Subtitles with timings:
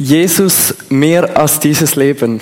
[0.00, 2.40] Jesus mehr als dieses Leben.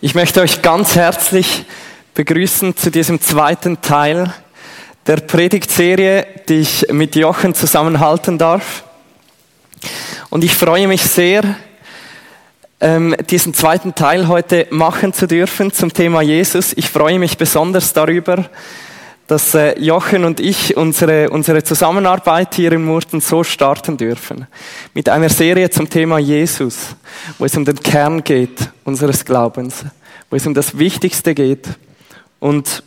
[0.00, 1.66] Ich möchte euch ganz herzlich
[2.14, 4.32] begrüßen zu diesem zweiten Teil
[5.06, 8.84] der Predigtserie, die ich mit Jochen zusammenhalten darf.
[10.30, 11.42] Und ich freue mich sehr,
[12.80, 16.72] ähm, diesen zweiten Teil heute machen zu dürfen zum Thema Jesus.
[16.72, 18.48] Ich freue mich besonders darüber,
[19.26, 24.46] dass äh, Jochen und ich unsere, unsere Zusammenarbeit hier im Murten so starten dürfen.
[24.94, 26.94] Mit einer Serie zum Thema Jesus,
[27.38, 29.84] wo es um den Kern geht unseres Glaubens,
[30.30, 31.66] wo es um das Wichtigste geht.
[32.38, 32.82] Und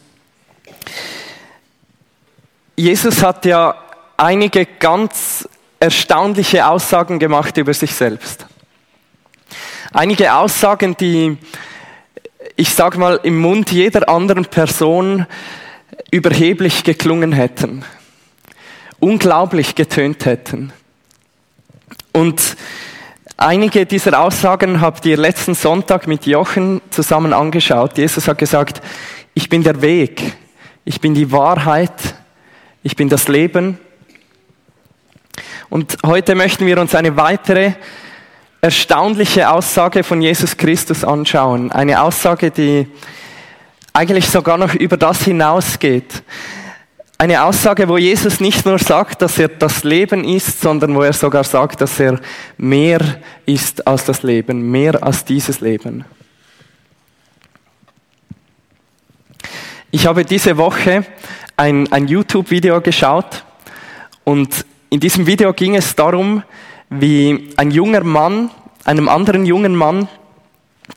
[2.76, 3.76] Jesus hat ja
[4.16, 5.48] einige ganz
[5.80, 8.46] erstaunliche Aussagen gemacht über sich selbst.
[9.92, 11.38] Einige Aussagen, die,
[12.56, 15.26] ich sage mal, im Mund jeder anderen Person
[16.12, 17.84] überheblich geklungen hätten,
[19.00, 20.74] unglaublich getönt hätten.
[22.14, 22.58] Und
[23.38, 27.98] einige dieser Aussagen habt ihr letzten Sonntag mit Jochen zusammen angeschaut.
[27.98, 28.82] Jesus hat gesagt,
[29.34, 30.34] ich bin der Weg,
[30.86, 32.16] ich bin die Wahrheit,
[32.84, 33.78] ich bin das Leben.
[35.70, 37.74] Und heute möchten wir uns eine weitere
[38.62, 41.72] erstaunliche Aussage von Jesus Christus anschauen.
[41.72, 42.88] Eine Aussage, die
[44.00, 46.24] eigentlich sogar noch über das hinausgeht.
[47.18, 51.12] Eine Aussage, wo Jesus nicht nur sagt, dass er das Leben ist, sondern wo er
[51.12, 52.18] sogar sagt, dass er
[52.58, 53.02] mehr
[53.46, 56.06] ist als das Leben, mehr als dieses Leben.
[59.92, 61.04] Ich habe diese Woche
[61.58, 63.44] ein, ein YouTube-Video geschaut
[64.24, 66.44] und in diesem Video ging es darum,
[66.90, 68.50] wie ein junger Mann
[68.86, 70.08] einem anderen jungen Mann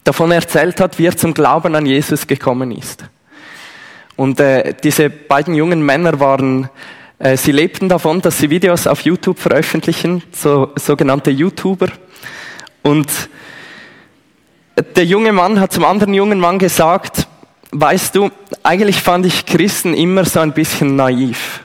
[0.05, 3.05] davon erzählt hat, wie er zum Glauben an Jesus gekommen ist.
[4.17, 6.69] Und äh, diese beiden jungen Männer waren,
[7.19, 11.89] äh, sie lebten davon, dass sie Videos auf YouTube veröffentlichen, so sogenannte YouTuber.
[12.83, 13.09] Und
[14.97, 17.27] der junge Mann hat zum anderen jungen Mann gesagt,
[17.71, 18.31] weißt du,
[18.63, 21.65] eigentlich fand ich Christen immer so ein bisschen naiv.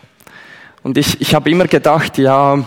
[0.83, 2.63] Und ich, ich habe immer gedacht, ja,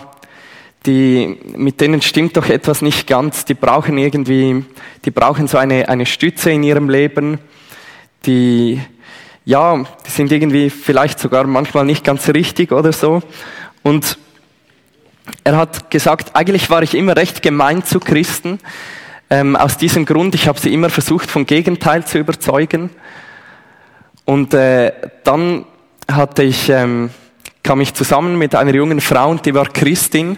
[0.86, 3.44] die, mit denen stimmt doch etwas nicht ganz.
[3.44, 4.64] Die brauchen irgendwie,
[5.04, 7.38] die brauchen so eine, eine Stütze in ihrem Leben.
[8.26, 8.80] Die,
[9.44, 13.22] ja, die sind irgendwie vielleicht sogar manchmal nicht ganz richtig oder so.
[13.82, 14.18] Und
[15.44, 18.58] er hat gesagt, eigentlich war ich immer recht gemein zu Christen.
[19.28, 22.90] Ähm, aus diesem Grund, ich habe sie immer versucht, vom Gegenteil zu überzeugen.
[24.24, 24.92] Und äh,
[25.24, 25.66] dann
[26.10, 27.10] hatte ich ähm,
[27.70, 30.36] kam ich zusammen mit einer jungen Frau und die war Christin.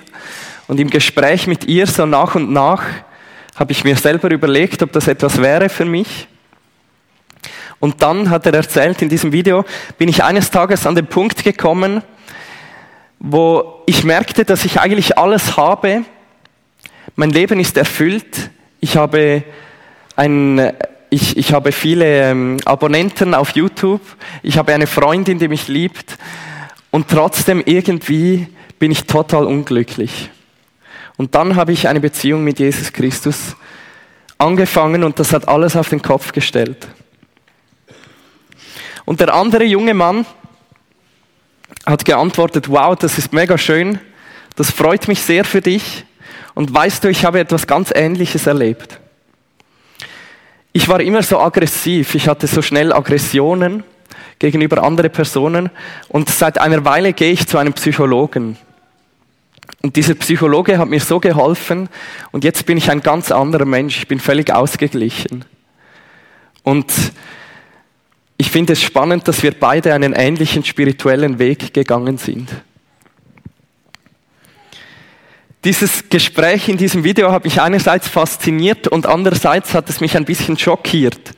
[0.68, 2.82] Und im Gespräch mit ihr so nach und nach
[3.54, 6.28] habe ich mir selber überlegt, ob das etwas wäre für mich.
[7.80, 9.64] Und dann hat er erzählt, in diesem Video
[9.96, 12.02] bin ich eines Tages an den Punkt gekommen,
[13.18, 16.04] wo ich merkte, dass ich eigentlich alles habe.
[17.16, 18.50] Mein Leben ist erfüllt.
[18.78, 19.42] Ich habe
[20.16, 20.74] ein,
[21.08, 24.02] ich, ich habe viele ähm, Abonnenten auf YouTube.
[24.42, 26.18] Ich habe eine Freundin, die mich liebt.
[26.92, 28.46] Und trotzdem irgendwie
[28.78, 30.30] bin ich total unglücklich.
[31.16, 33.56] Und dann habe ich eine Beziehung mit Jesus Christus
[34.36, 36.86] angefangen und das hat alles auf den Kopf gestellt.
[39.06, 40.26] Und der andere junge Mann
[41.86, 43.98] hat geantwortet, wow, das ist mega schön,
[44.56, 46.04] das freut mich sehr für dich
[46.54, 49.00] und weißt du, ich habe etwas ganz Ähnliches erlebt.
[50.74, 53.82] Ich war immer so aggressiv, ich hatte so schnell Aggressionen
[54.42, 55.70] gegenüber anderen Personen.
[56.08, 58.56] Und seit einer Weile gehe ich zu einem Psychologen.
[59.82, 61.88] Und dieser Psychologe hat mir so geholfen
[62.32, 63.98] und jetzt bin ich ein ganz anderer Mensch.
[63.98, 65.44] Ich bin völlig ausgeglichen.
[66.64, 66.92] Und
[68.36, 72.48] ich finde es spannend, dass wir beide einen ähnlichen spirituellen Weg gegangen sind.
[75.64, 80.24] Dieses Gespräch in diesem Video hat mich einerseits fasziniert und andererseits hat es mich ein
[80.24, 81.34] bisschen schockiert.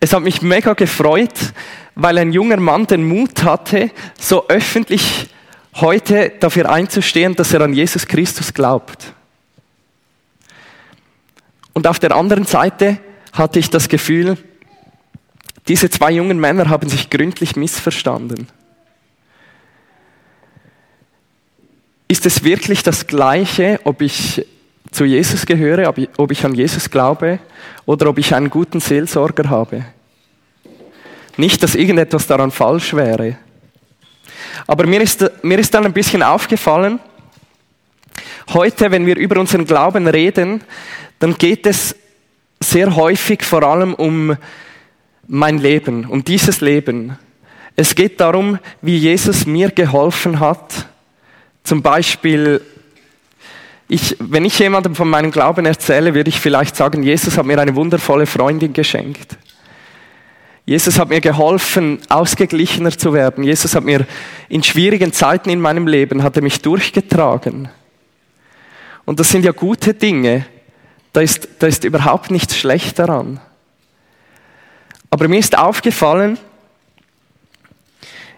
[0.00, 1.52] Es hat mich mega gefreut,
[2.00, 5.28] weil ein junger Mann den Mut hatte, so öffentlich
[5.74, 9.12] heute dafür einzustehen, dass er an Jesus Christus glaubt.
[11.72, 12.98] Und auf der anderen Seite
[13.32, 14.38] hatte ich das Gefühl,
[15.66, 18.46] diese zwei jungen Männer haben sich gründlich missverstanden.
[22.06, 24.46] Ist es wirklich das Gleiche, ob ich
[24.92, 27.40] zu Jesus gehöre, ob ich an Jesus glaube
[27.86, 29.84] oder ob ich einen guten Seelsorger habe?
[31.38, 33.36] Nicht, dass irgendetwas daran falsch wäre.
[34.66, 36.98] Aber mir ist, mir ist dann ein bisschen aufgefallen,
[38.52, 40.62] heute, wenn wir über unseren Glauben reden,
[41.20, 41.94] dann geht es
[42.60, 44.36] sehr häufig vor allem um
[45.28, 47.16] mein Leben, um dieses Leben.
[47.76, 50.88] Es geht darum, wie Jesus mir geholfen hat,
[51.62, 52.60] zum Beispiel
[53.86, 57.60] Ich, wenn ich jemandem von meinem Glauben erzähle, würde ich vielleicht sagen, Jesus hat mir
[57.60, 59.38] eine wundervolle Freundin geschenkt.
[60.68, 63.42] Jesus hat mir geholfen, ausgeglichener zu werden.
[63.42, 64.06] Jesus hat mir
[64.50, 67.70] in schwierigen Zeiten in meinem Leben, hat er mich durchgetragen.
[69.06, 70.44] Und das sind ja gute Dinge.
[71.14, 73.40] Da ist, da ist überhaupt nichts schlecht daran.
[75.08, 76.36] Aber mir ist aufgefallen,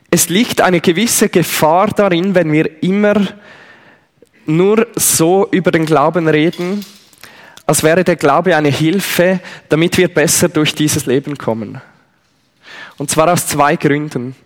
[0.08, 3.26] es liegt eine gewisse Gefahr darin, wenn wir immer
[4.46, 6.84] nur so über den Glauben reden,
[7.66, 11.80] als wäre der Glaube eine Hilfe, damit wir besser durch dieses Leben kommen.
[13.00, 14.36] Und zwar aus zwei Gründen.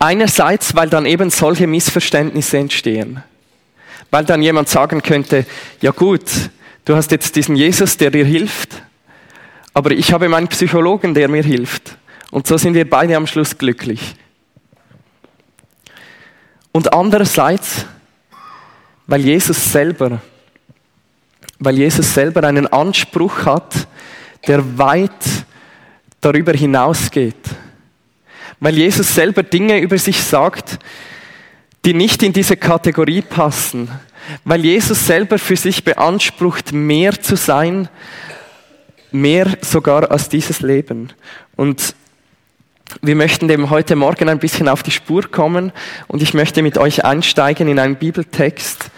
[0.00, 3.22] Einerseits, weil dann eben solche Missverständnisse entstehen.
[4.10, 5.46] Weil dann jemand sagen könnte,
[5.80, 6.24] ja gut,
[6.84, 8.82] du hast jetzt diesen Jesus, der dir hilft,
[9.72, 11.96] aber ich habe meinen Psychologen, der mir hilft.
[12.32, 14.16] Und so sind wir beide am Schluss glücklich.
[16.72, 17.86] Und andererseits,
[19.06, 20.20] weil Jesus selber,
[21.60, 23.86] weil Jesus selber einen Anspruch hat,
[24.48, 25.44] der weit
[26.22, 27.36] darüber hinausgeht.
[28.60, 30.78] Weil Jesus selber Dinge über sich sagt,
[31.84, 33.90] die nicht in diese Kategorie passen.
[34.44, 37.88] Weil Jesus selber für sich beansprucht, mehr zu sein,
[39.10, 41.12] mehr sogar als dieses Leben.
[41.56, 41.94] Und
[43.00, 45.72] wir möchten dem heute Morgen ein bisschen auf die Spur kommen
[46.08, 48.90] und ich möchte mit euch einsteigen in einen Bibeltext,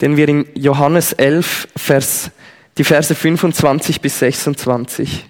[0.00, 2.30] den wir in Johannes 11, Vers,
[2.76, 5.29] die Verse 25 bis 26.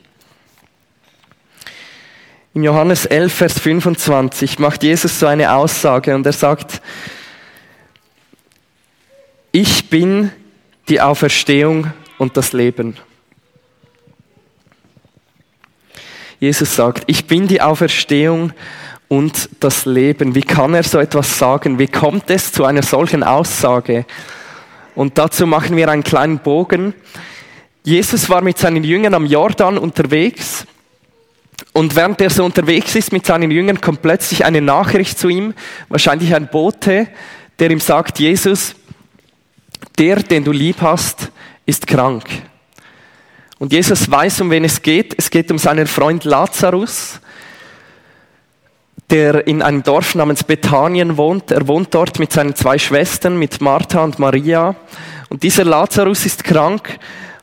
[2.53, 6.83] In Johannes 11, Vers 25 macht Jesus so eine Aussage und er sagt,
[9.53, 10.33] ich bin
[10.89, 12.97] die Auferstehung und das Leben.
[16.41, 18.53] Jesus sagt, ich bin die Auferstehung
[19.07, 20.35] und das Leben.
[20.35, 21.79] Wie kann er so etwas sagen?
[21.79, 24.07] Wie kommt es zu einer solchen Aussage?
[24.97, 26.95] Und dazu machen wir einen kleinen Bogen.
[27.85, 30.67] Jesus war mit seinen Jüngern am Jordan unterwegs
[31.73, 35.55] und während er so unterwegs ist mit seinen Jüngern, kommt plötzlich eine Nachricht zu ihm,
[35.89, 37.09] wahrscheinlich ein Bote,
[37.59, 38.75] der ihm sagt, Jesus,
[39.99, 41.31] der, den du lieb hast,
[41.67, 42.25] ist krank.
[43.59, 45.15] Und Jesus weiß, um wen es geht.
[45.17, 47.21] Es geht um seinen Freund Lazarus,
[49.11, 51.51] der in einem Dorf namens Bethanien wohnt.
[51.51, 54.75] Er wohnt dort mit seinen zwei Schwestern, mit Martha und Maria.
[55.29, 56.99] Und dieser Lazarus ist krank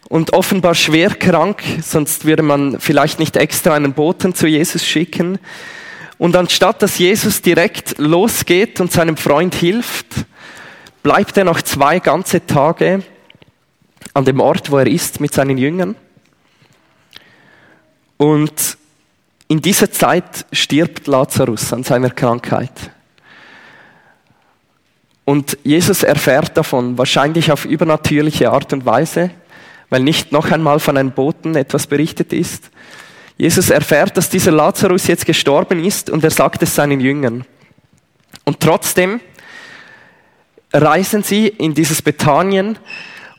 [0.09, 5.39] und offenbar schwer krank, sonst würde man vielleicht nicht extra einen Boten zu Jesus schicken.
[6.17, 10.07] Und anstatt dass Jesus direkt losgeht und seinem Freund hilft,
[11.03, 13.03] bleibt er noch zwei ganze Tage
[14.13, 15.95] an dem Ort, wo er ist, mit seinen Jüngern.
[18.17, 18.77] Und
[19.47, 22.91] in dieser Zeit stirbt Lazarus an seiner Krankheit.
[25.23, 29.31] Und Jesus erfährt davon, wahrscheinlich auf übernatürliche Art und Weise,
[29.89, 32.69] weil nicht noch einmal von einem Boten etwas berichtet ist.
[33.37, 37.45] Jesus erfährt, dass dieser Lazarus jetzt gestorben ist und er sagt es seinen Jüngern.
[38.45, 39.19] Und trotzdem
[40.73, 42.77] reisen sie in dieses Bethanien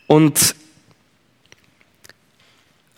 [0.07, 0.55] und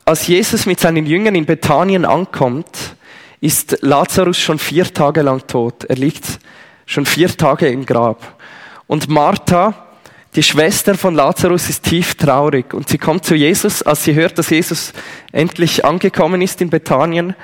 [0.05, 2.96] als Jesus mit seinen Jüngern in Bethanien ankommt,
[3.41, 5.85] ist Lazarus schon vier Tage lang tot.
[5.85, 6.41] Er liegt
[6.85, 8.41] schon vier Tage im Grab.
[8.87, 9.90] Und Martha,
[10.37, 14.39] die Schwester von Lazarus, ist tief traurig und sie kommt zu Jesus, als sie hört,
[14.39, 14.93] dass Jesus
[15.32, 17.34] endlich angekommen ist in Bethanien,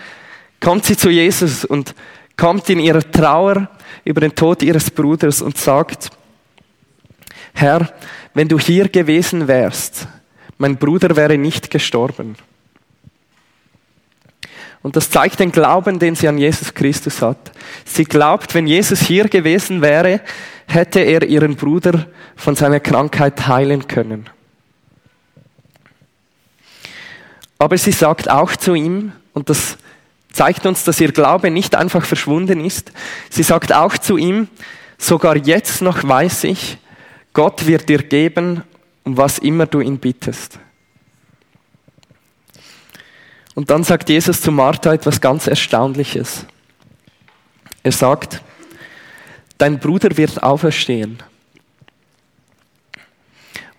[0.61, 1.95] kommt sie zu Jesus und
[2.37, 3.69] kommt in ihrer Trauer
[4.05, 6.11] über den Tod ihres Bruders und sagt,
[7.55, 7.93] Herr,
[8.35, 10.07] wenn du hier gewesen wärst,
[10.59, 12.37] mein Bruder wäre nicht gestorben.
[14.83, 17.53] Und das zeigt den Glauben, den sie an Jesus Christus hat.
[17.85, 20.21] Sie glaubt, wenn Jesus hier gewesen wäre,
[20.69, 22.07] hätte er ihren Bruder
[22.37, 24.29] von seiner Krankheit heilen können.
[27.59, 29.79] Aber sie sagt auch zu ihm, und das
[30.33, 32.93] zeigt uns, dass ihr Glaube nicht einfach verschwunden ist,
[33.31, 34.49] sie sagt auch zu ihm,
[34.99, 36.79] sogar jetzt noch weiß ich,
[37.33, 38.63] Gott wird dir geben,
[39.05, 40.59] um was immer du ihn bittest.
[43.57, 46.45] Und dann sagt Jesus zu Martha etwas ganz Erstaunliches.
[47.83, 48.43] Er sagt,
[49.57, 51.23] dein Bruder wird auferstehen.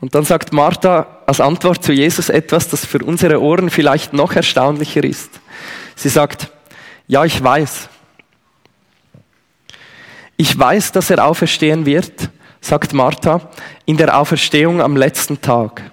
[0.02, 4.34] Und dann sagt Martha als Antwort zu Jesus etwas, das für unsere Ohren vielleicht noch
[4.34, 5.30] erstaunlicher ist.
[5.96, 6.52] Sie sagt,
[7.08, 7.88] ja, ich weiß.
[10.38, 12.32] Ich weiß, dass er auferstehen wird,
[12.62, 13.48] sagt Martha,
[13.86, 15.92] in der Auferstehung am letzten Tag.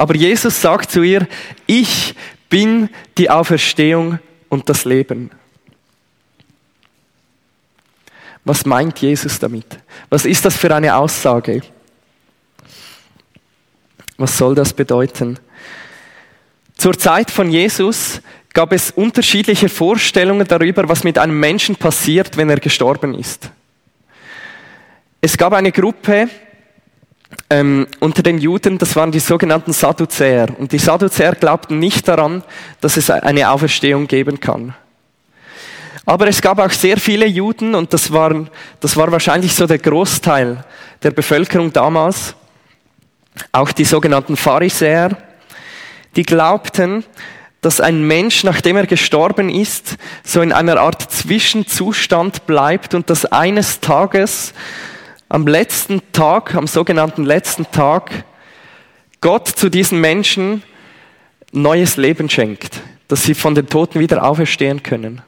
[0.00, 1.28] Aber Jesus sagt zu ihr,
[1.66, 2.14] ich
[2.48, 2.88] bin
[3.18, 5.30] die Auferstehung und das Leben.
[8.42, 9.66] Was meint Jesus damit?
[10.08, 11.60] Was ist das für eine Aussage?
[14.16, 15.38] Was soll das bedeuten?
[16.78, 18.22] Zur Zeit von Jesus
[18.54, 23.50] gab es unterschiedliche Vorstellungen darüber, was mit einem Menschen passiert, wenn er gestorben ist.
[25.20, 26.30] Es gab eine Gruppe
[27.48, 30.48] ähm, unter den Juden, das waren die sogenannten Sadduzäer.
[30.58, 32.42] Und die Sadduzäer glaubten nicht daran,
[32.80, 34.74] dass es eine Auferstehung geben kann.
[36.06, 39.78] Aber es gab auch sehr viele Juden, und das, waren, das war wahrscheinlich so der
[39.78, 40.64] Großteil
[41.02, 42.34] der Bevölkerung damals,
[43.52, 45.16] auch die sogenannten Pharisäer,
[46.16, 47.04] die glaubten,
[47.60, 53.26] dass ein Mensch, nachdem er gestorben ist, so in einer Art Zwischenzustand bleibt und dass
[53.26, 54.54] eines Tages,
[55.30, 58.24] am letzten Tag, am sogenannten letzten Tag,
[59.20, 60.62] Gott zu diesen Menschen
[61.52, 65.22] neues Leben schenkt, dass sie von den Toten wieder auferstehen können.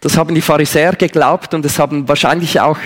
[0.00, 2.78] Das haben die Pharisäer geglaubt und es haben wahrscheinlich auch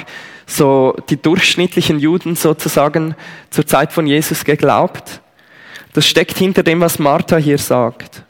[0.46, 3.14] so die durchschnittlichen Juden sozusagen
[3.50, 5.20] zur Zeit von Jesus geglaubt.
[5.92, 8.22] Das steckt hinter dem, was Martha hier sagt.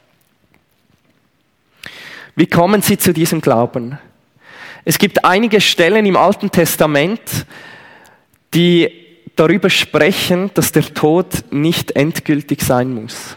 [2.35, 3.99] Wie kommen sie zu diesem Glauben?
[4.89, 7.21] Es gibt einige Stellen im Alten Testament,
[8.55, 8.89] die
[9.35, 13.37] darüber sprechen, dass der Tod nicht endgültig sein muss.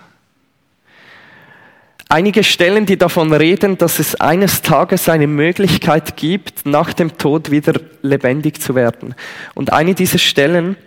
[2.07, 7.49] Einige Stellen, die davon reden, dass es eines Tages eine Möglichkeit gibt, nach dem Tod
[7.49, 9.15] wieder lebendig zu werden.
[9.55, 10.77] Und eine dieser Stellen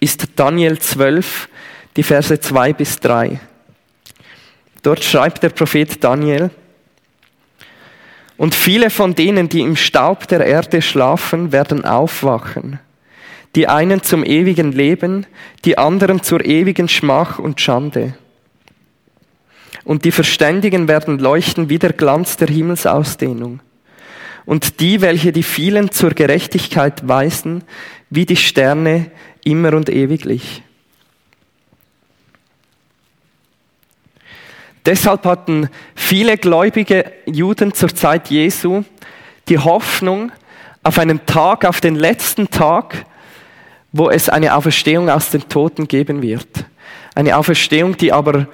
[0.00, 1.48] ist Daniel 12,
[1.96, 3.38] die Verse 2 bis 3.
[4.82, 6.50] Dort schreibt der Prophet Daniel,
[8.42, 12.80] und viele von denen, die im Staub der Erde schlafen, werden aufwachen.
[13.54, 15.26] Die einen zum ewigen Leben,
[15.64, 18.14] die anderen zur ewigen Schmach und Schande.
[19.84, 23.60] Und die Verständigen werden leuchten wie der Glanz der Himmelsausdehnung.
[24.44, 27.62] Und die, welche die vielen zur Gerechtigkeit weisen,
[28.10, 29.12] wie die Sterne
[29.44, 30.64] immer und ewiglich.
[34.84, 38.84] Deshalb hatten viele gläubige Juden zur Zeit Jesu
[39.48, 40.32] die Hoffnung
[40.82, 43.04] auf einen Tag, auf den letzten Tag,
[43.92, 46.64] wo es eine Auferstehung aus den Toten geben wird.
[47.14, 48.46] Eine Auferstehung, die aber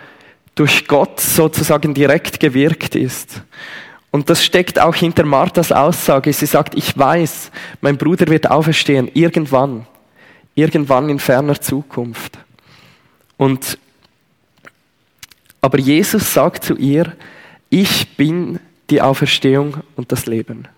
[0.55, 3.43] durch Gott sozusagen direkt gewirkt ist.
[4.11, 6.33] Und das steckt auch hinter Marthas Aussage.
[6.33, 9.87] Sie sagt, ich weiß, mein Bruder wird auferstehen, irgendwann,
[10.55, 12.39] irgendwann in ferner Zukunft.
[13.37, 13.79] Und
[15.61, 17.13] aber Jesus sagt zu ihr,
[17.71, 18.59] ich bin
[18.91, 20.69] die Auferstehung und das Leben.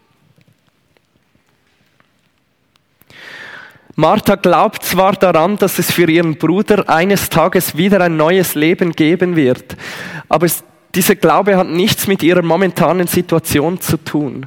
[3.97, 8.93] Martha glaubt zwar daran, dass es für ihren Bruder eines Tages wieder ein neues Leben
[8.93, 9.77] geben wird,
[10.29, 10.49] aber
[10.95, 14.47] dieser Glaube hat nichts mit ihrer momentanen Situation zu tun.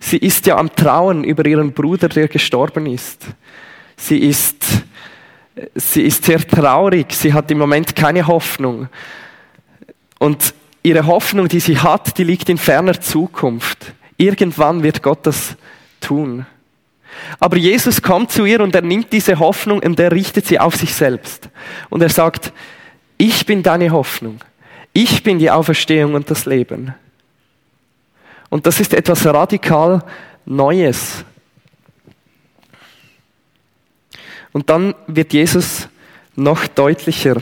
[0.00, 3.24] Sie ist ja am Trauen über ihren Bruder, der gestorben ist.
[3.96, 4.64] Sie ist,
[5.74, 8.88] sie ist sehr traurig, sie hat im Moment keine Hoffnung.
[10.18, 13.92] Und ihre Hoffnung, die sie hat, die liegt in ferner Zukunft.
[14.16, 15.56] Irgendwann wird Gott das
[16.00, 16.46] tun.
[17.40, 20.76] Aber Jesus kommt zu ihr und er nimmt diese Hoffnung und er richtet sie auf
[20.76, 21.48] sich selbst.
[21.88, 22.52] Und er sagt,
[23.16, 24.40] ich bin deine Hoffnung.
[24.92, 26.94] Ich bin die Auferstehung und das Leben.
[28.48, 30.02] Und das ist etwas radikal
[30.44, 31.24] Neues.
[34.52, 35.88] Und dann wird Jesus
[36.34, 37.36] noch deutlicher.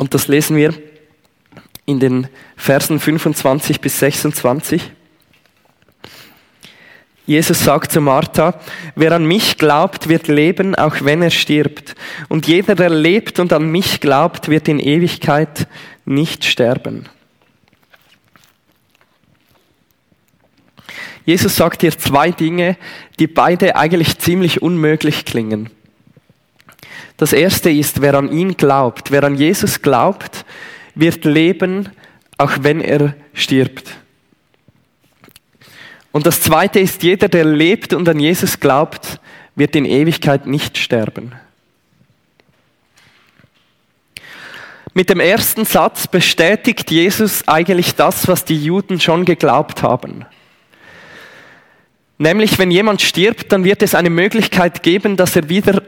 [0.00, 0.72] Und das lesen wir
[1.84, 4.92] in den Versen 25 bis 26.
[7.26, 8.58] Jesus sagt zu Martha,
[8.94, 11.96] wer an mich glaubt, wird leben, auch wenn er stirbt.
[12.30, 15.68] Und jeder, der lebt und an mich glaubt, wird in Ewigkeit
[16.06, 17.06] nicht sterben.
[21.26, 22.78] Jesus sagt hier zwei Dinge,
[23.18, 25.68] die beide eigentlich ziemlich unmöglich klingen.
[27.16, 30.44] Das erste ist, wer an ihn glaubt, wer an Jesus glaubt,
[30.94, 31.88] wird leben,
[32.38, 33.96] auch wenn er stirbt.
[36.12, 39.20] Und das zweite ist, jeder, der lebt und an Jesus glaubt,
[39.54, 41.32] wird in Ewigkeit nicht sterben.
[44.92, 50.26] Mit dem ersten Satz bestätigt Jesus eigentlich das, was die Juden schon geglaubt haben.
[52.18, 55.82] Nämlich, wenn jemand stirbt, dann wird es eine Möglichkeit geben, dass er wieder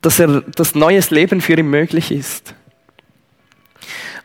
[0.00, 2.54] dass er das neues Leben für ihn möglich ist.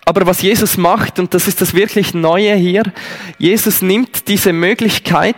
[0.05, 2.83] Aber was Jesus macht, und das ist das wirklich Neue hier,
[3.37, 5.35] Jesus nimmt diese Möglichkeit,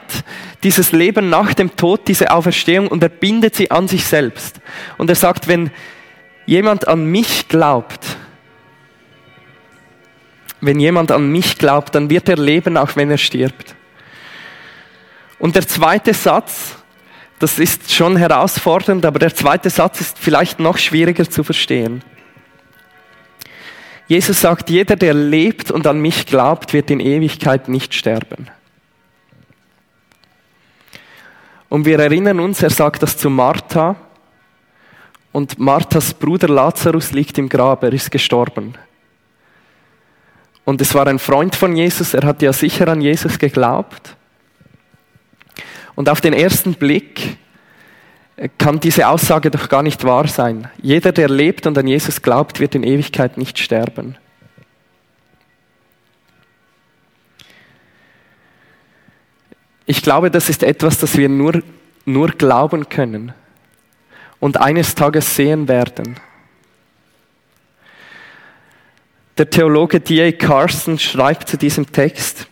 [0.64, 4.62] dieses Leben nach dem Tod, diese Auferstehung, und er bindet sie an sich selbst.
[4.98, 5.70] Und er sagt, wenn
[6.46, 8.18] jemand an mich glaubt,
[10.62, 13.76] wenn jemand an mich glaubt, dann wird er leben, auch wenn er stirbt.
[15.40, 16.78] Und der zweite Satz,
[17.44, 22.02] das ist schon herausfordernd, aber der zweite Satz ist vielleicht noch schwieriger zu verstehen.
[24.08, 28.50] Jesus sagt, jeder, der lebt und an mich glaubt, wird in Ewigkeit nicht sterben.
[31.68, 33.98] Und wir erinnern uns, er sagt das zu Martha.
[35.34, 38.76] Und Marthas Bruder Lazarus liegt im Grab, er ist gestorben.
[40.64, 44.16] Und es war ein Freund von Jesus, er hat ja sicher an Jesus geglaubt.
[45.96, 47.38] Und auf den ersten Blick
[48.58, 50.70] kann diese Aussage doch gar nicht wahr sein.
[50.82, 54.18] Jeder, der lebt und an Jesus glaubt, wird in Ewigkeit nicht sterben.
[59.86, 61.62] Ich glaube, das ist etwas, das wir nur,
[62.06, 63.34] nur glauben können
[64.40, 66.18] und eines Tages sehen werden.
[69.38, 70.32] Der Theologe D.A.
[70.32, 72.48] Carson schreibt zu diesem Text,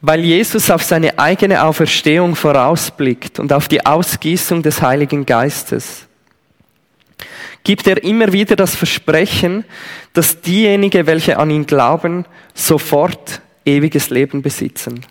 [0.00, 6.06] weil Jesus auf seine eigene Auferstehung vorausblickt und auf die Ausgießung des Heiligen Geistes,
[7.62, 9.64] gibt er immer wieder das Versprechen,
[10.14, 15.04] dass diejenigen, welche an ihn glauben, sofort ewiges Leben besitzen.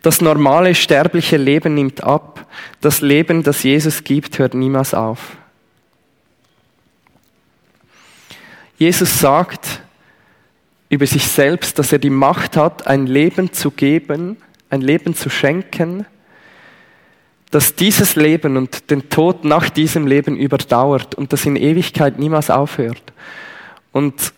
[0.00, 2.46] Das normale sterbliche Leben nimmt ab,
[2.80, 5.36] das Leben, das Jesus gibt, hört niemals auf.
[8.78, 9.82] Jesus sagt
[10.88, 14.36] über sich selbst, dass er die Macht hat, ein Leben zu geben,
[14.70, 16.06] ein Leben zu schenken,
[17.50, 22.50] dass dieses Leben und den Tod nach diesem Leben überdauert und das in Ewigkeit niemals
[22.50, 23.02] aufhört.
[23.92, 24.32] Und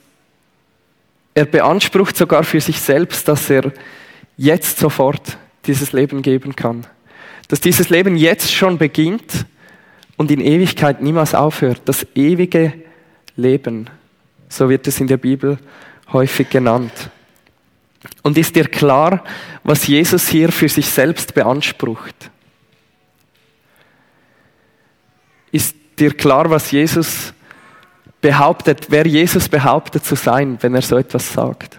[1.35, 3.73] er beansprucht sogar für sich selbst, dass er
[4.37, 6.87] jetzt sofort dieses Leben geben kann.
[7.49, 9.47] Dass dieses Leben jetzt schon beginnt
[10.17, 11.83] und in Ewigkeit niemals aufhört.
[11.85, 12.73] Das ewige
[13.37, 13.91] Leben.
[14.49, 15.59] So wird es in der Bibel
[16.13, 17.11] häufig genannt.
[18.23, 19.25] Und ist dir klar,
[19.63, 22.31] was Jesus hier für sich selbst beansprucht?
[25.53, 27.35] Ist dir klar, was Jesus
[28.21, 31.79] behauptet, wer Jesus behauptet zu sein, wenn er so etwas sagt?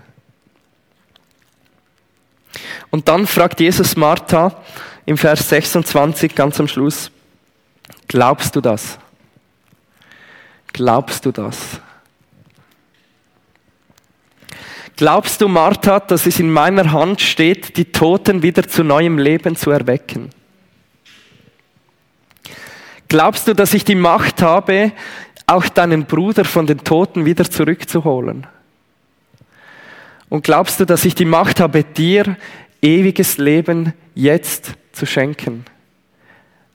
[2.89, 4.62] Und dann fragt Jesus Martha
[5.06, 7.10] im Vers 26 ganz am Schluss,
[8.08, 9.00] glaubst du das?
[10.74, 11.80] Glaubst du das?
[15.02, 19.56] Glaubst du, Martha, dass es in meiner Hand steht, die Toten wieder zu neuem Leben
[19.56, 20.30] zu erwecken?
[23.08, 24.92] Glaubst du, dass ich die Macht habe,
[25.48, 28.46] auch deinen Bruder von den Toten wieder zurückzuholen?
[30.30, 32.38] Und glaubst du, dass ich die Macht habe, dir
[32.80, 35.66] ewiges Leben jetzt zu schenken?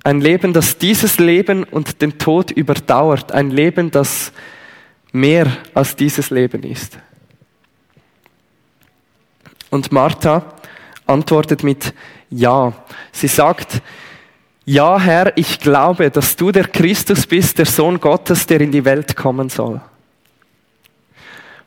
[0.03, 3.31] Ein Leben, das dieses Leben und den Tod überdauert.
[3.31, 4.33] Ein Leben, das
[5.13, 6.99] mehr als dieses Leben ist.
[9.71, 10.45] Und Martha
[11.07, 11.95] antwortet mit
[12.31, 12.73] Ja.
[13.13, 13.83] Sie sagt,
[14.65, 18.85] ja Herr, ich glaube, dass du der Christus bist, der Sohn Gottes, der in die
[18.85, 19.81] Welt kommen soll.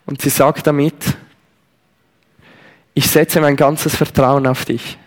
[0.06, 1.18] Und sie sagt damit,
[2.94, 4.98] ich setze mein ganzes Vertrauen auf dich.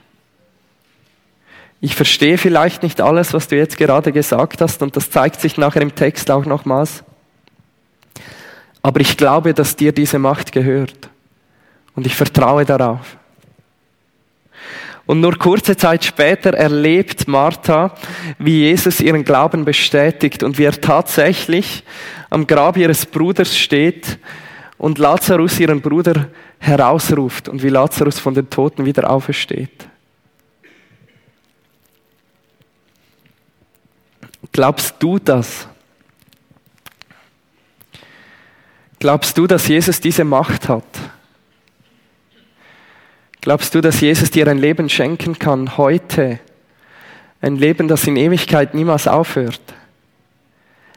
[1.81, 5.59] Ich verstehe vielleicht nicht alles, was du jetzt gerade gesagt hast, und das zeigt sich
[5.59, 7.03] nachher im Text auch nochmals.
[8.83, 11.11] Aber ich glaube, dass dir diese Macht gehört.
[11.95, 13.17] Und ich vertraue darauf.
[15.05, 17.95] Und nur kurze Zeit später erlebt Martha,
[18.39, 21.85] wie Jesus ihren Glauben bestätigt und wie er tatsächlich
[22.31, 24.19] am Grab ihres Bruders steht
[24.79, 26.29] und Lazarus ihren Bruder
[26.59, 29.89] herausruft und wie Lazarus von den Toten wieder aufersteht.
[34.53, 35.67] Glaubst du das?
[38.99, 40.85] Glaubst du, dass Jesus diese Macht hat?
[43.43, 46.39] Glaubst du, dass Jesus dir ein Leben schenken kann heute?
[47.41, 49.61] Ein Leben, das in Ewigkeit niemals aufhört.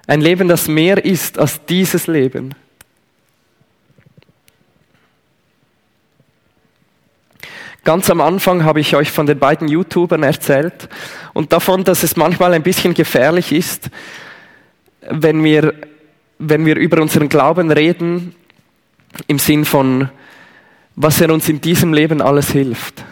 [0.05, 2.53] Ein Leben, das mehr ist als dieses Leben.
[7.83, 10.87] Ganz am Anfang habe ich euch von den beiden YouTubern erzählt
[11.33, 13.89] und davon, dass es manchmal ein bisschen gefährlich ist,
[15.09, 15.73] wenn wir,
[16.37, 18.35] wenn wir über unseren Glauben reden,
[19.25, 20.09] im Sinn von,
[20.95, 23.03] was er uns in diesem Leben alles hilft.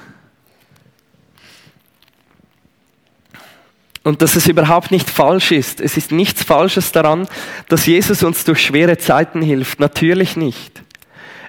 [4.03, 5.79] Und dass es überhaupt nicht falsch ist.
[5.79, 7.27] Es ist nichts Falsches daran,
[7.69, 9.79] dass Jesus uns durch schwere Zeiten hilft.
[9.79, 10.83] Natürlich nicht.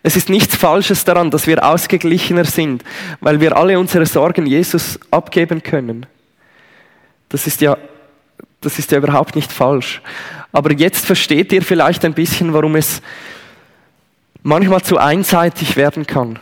[0.05, 2.85] Es ist nichts Falsches daran, dass wir ausgeglichener sind,
[3.21, 6.07] weil wir alle unsere Sorgen Jesus abgeben können.
[7.29, 7.77] Das ist ja,
[8.61, 10.01] das ist ja überhaupt nicht falsch.
[10.53, 13.03] Aber jetzt versteht ihr vielleicht ein bisschen, warum es
[14.45, 16.39] manchmal zu einseitig werden kann.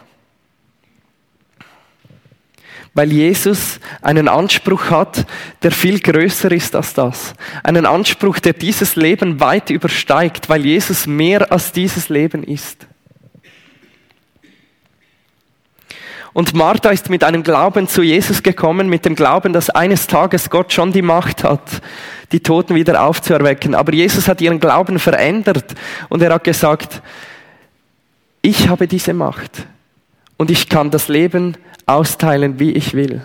[2.94, 5.24] Weil Jesus einen Anspruch hat,
[5.62, 7.32] der viel größer ist als das.
[7.62, 12.86] Einen Anspruch, der dieses Leben weit übersteigt, weil Jesus mehr als dieses Leben ist.
[16.34, 20.50] Und Martha ist mit einem Glauben zu Jesus gekommen, mit dem Glauben, dass eines Tages
[20.50, 21.82] Gott schon die Macht hat,
[22.32, 23.74] die Toten wieder aufzuerwecken.
[23.74, 25.74] Aber Jesus hat ihren Glauben verändert
[26.08, 27.02] und er hat gesagt,
[28.42, 29.66] ich habe diese Macht
[30.36, 33.24] und ich kann das Leben austeilen, wie ich will.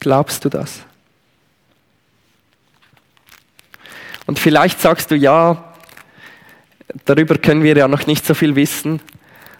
[0.00, 0.80] Glaubst du das?
[4.26, 5.72] Und vielleicht sagst du, ja,
[7.04, 9.00] darüber können wir ja noch nicht so viel wissen.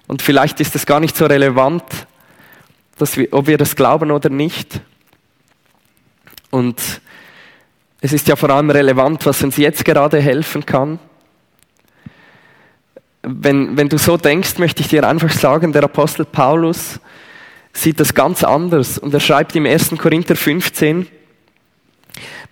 [0.07, 1.85] Und vielleicht ist es gar nicht so relevant,
[2.98, 4.81] dass wir, ob wir das glauben oder nicht.
[6.50, 7.00] Und
[8.00, 10.98] es ist ja vor allem relevant, was uns jetzt gerade helfen kann.
[13.23, 17.01] Wenn, wenn du so denkst, möchte ich dir einfach sagen, der Apostel Paulus
[17.73, 18.99] sieht das ganz anders.
[18.99, 19.91] Und er schreibt im 1.
[19.99, 21.07] Korinther 15,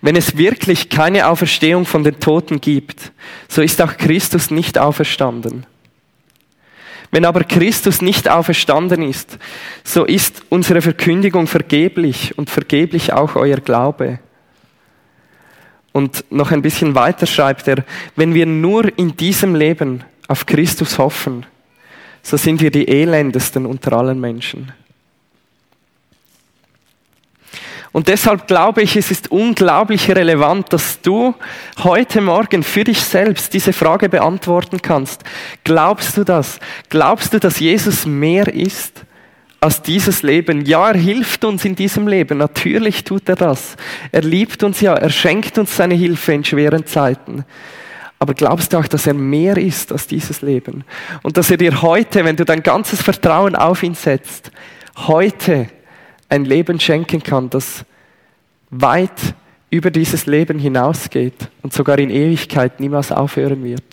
[0.01, 3.11] wenn es wirklich keine Auferstehung von den Toten gibt,
[3.47, 5.65] so ist auch Christus nicht auferstanden.
[7.11, 9.39] Wenn aber Christus nicht auferstanden ist,
[9.83, 14.19] so ist unsere Verkündigung vergeblich und vergeblich auch euer Glaube.
[15.91, 17.83] Und noch ein bisschen weiter schreibt er,
[18.15, 21.45] wenn wir nur in diesem Leben auf Christus hoffen,
[22.21, 24.71] so sind wir die elendesten unter allen Menschen.
[27.91, 31.33] Und deshalb glaube ich, es ist unglaublich relevant, dass du
[31.79, 35.23] heute Morgen für dich selbst diese Frage beantworten kannst.
[35.63, 36.59] Glaubst du das?
[36.89, 39.03] Glaubst du, dass Jesus mehr ist
[39.59, 40.65] als dieses Leben?
[40.65, 42.37] Ja, er hilft uns in diesem Leben.
[42.37, 43.75] Natürlich tut er das.
[44.11, 44.93] Er liebt uns ja.
[44.93, 47.43] Er schenkt uns seine Hilfe in schweren Zeiten.
[48.19, 50.83] Aber glaubst du auch, dass er mehr ist als dieses Leben?
[51.23, 54.51] Und dass er dir heute, wenn du dein ganzes Vertrauen auf ihn setzt,
[54.97, 55.69] heute
[56.27, 57.85] ein Leben schenken kann, das
[58.69, 59.33] weit
[59.69, 63.83] über dieses Leben hinausgeht und sogar in Ewigkeit niemals aufhören wird.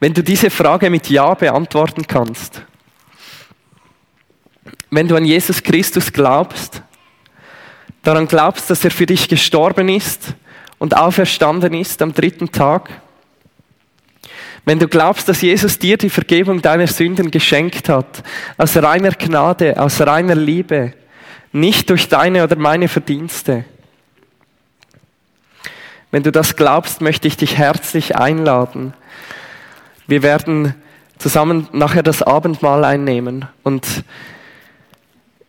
[0.00, 2.62] Wenn du diese Frage mit Ja beantworten kannst,
[4.90, 6.82] wenn du an Jesus Christus glaubst,
[8.04, 10.34] daran glaubst, dass er für dich gestorben ist
[10.78, 12.90] und auferstanden ist am dritten Tag,
[14.66, 18.22] wenn du glaubst, dass Jesus dir die Vergebung deiner Sünden geschenkt hat,
[18.56, 20.94] aus reiner Gnade, aus reiner Liebe,
[21.52, 23.64] nicht durch deine oder meine Verdienste.
[26.10, 28.94] Wenn du das glaubst, möchte ich dich herzlich einladen.
[30.06, 30.74] Wir werden
[31.18, 34.04] zusammen nachher das Abendmahl einnehmen und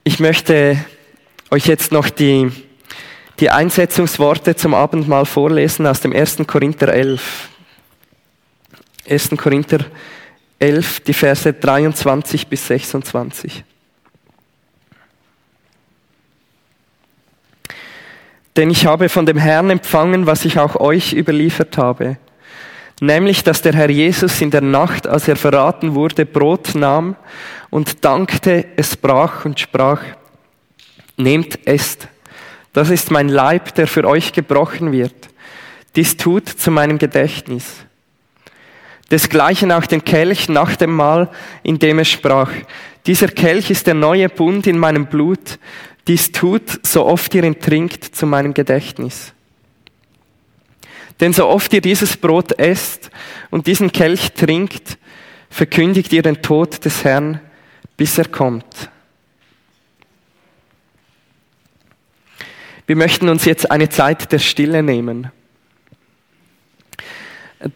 [0.03, 0.77] ich möchte
[1.51, 2.51] euch jetzt noch die,
[3.39, 6.37] die Einsetzungsworte zum Abendmahl vorlesen aus dem 1.
[6.47, 7.49] Korinther 11.
[9.07, 9.29] 1.
[9.37, 9.79] Korinther
[10.59, 13.63] 11, die Verse 23 bis 26.
[18.55, 22.17] Denn ich habe von dem Herrn empfangen, was ich auch euch überliefert habe,
[23.01, 27.17] nämlich dass der Herr Jesus in der Nacht, als er verraten wurde, Brot nahm
[27.69, 30.01] und dankte, es brach und sprach,
[31.17, 32.07] nehmt, esst,
[32.73, 35.15] das ist mein Leib, der für euch gebrochen wird,
[35.95, 37.85] dies tut zu meinem Gedächtnis.
[39.11, 41.29] Desgleichen auch den Kelch nach dem Mahl,
[41.63, 42.51] in dem er sprach,
[43.05, 45.59] dieser Kelch ist der neue Bund in meinem Blut,
[46.07, 49.33] dies tut, so oft ihr ihn trinkt, zu meinem Gedächtnis.
[51.19, 53.09] Denn so oft ihr dieses Brot esst
[53.51, 54.97] und diesen Kelch trinkt,
[55.49, 57.39] verkündigt ihr den Tod des Herrn,
[57.95, 58.89] bis er kommt.
[62.87, 65.31] Wir möchten uns jetzt eine Zeit der Stille nehmen.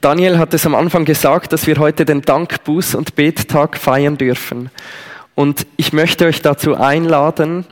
[0.02, 4.18] Daniel hat es am Anfang gesagt, dass wir heute den Dank, Buß und Bettag feiern
[4.18, 4.70] dürfen.
[5.34, 7.66] Und ich möchte euch dazu einladen,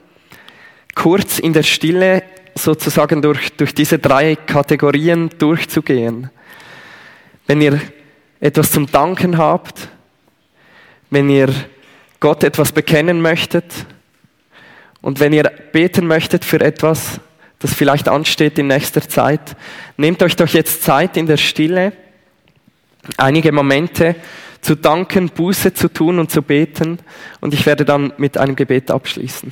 [0.95, 2.23] kurz in der Stille
[2.56, 6.32] sozusagen durch, durch diese drei Kategorien durchzugehen.
[7.45, 7.80] Wenn ihr
[8.39, 9.89] etwas zum Danken habt,
[11.12, 11.54] wenn ihr
[12.19, 13.86] Gott etwas bekennen möchtet
[15.02, 17.19] und wenn ihr beten möchtet für etwas,
[17.60, 19.56] das vielleicht ansteht in nächster Zeit,
[19.98, 21.93] nehmt euch doch jetzt Zeit in der Stille,
[23.17, 24.15] einige Momente
[24.62, 27.00] zu danken, Buße zu tun und zu beten
[27.39, 29.52] und ich werde dann mit einem Gebet abschließen.